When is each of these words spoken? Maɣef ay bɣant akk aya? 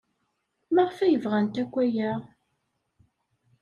Maɣef 0.73 0.97
ay 0.99 1.15
bɣant 1.23 1.55
akk 1.63 1.73
aya? 1.83 2.11